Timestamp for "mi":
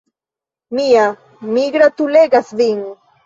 1.57-1.67